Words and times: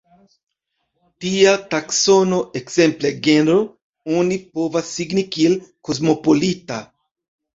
Tia 1.23 1.51
taksono, 1.73 2.39
ekzemple 2.61 3.11
genro, 3.27 3.59
oni 4.21 4.39
povas 4.55 4.89
signi 4.95 5.25
kiel 5.35 5.59
kosmopolita. 5.89 6.83